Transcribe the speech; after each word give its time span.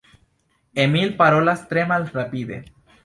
Emil 0.83 1.13
parolas 1.21 1.67
tre 1.69 1.85
malrapide. 1.93 2.63